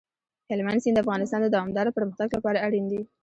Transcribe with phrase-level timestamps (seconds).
[0.49, 3.01] هلمند سیند د افغانستان د دوامداره پرمختګ لپاره اړین دي.